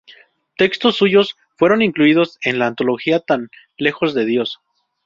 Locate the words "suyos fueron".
0.95-1.83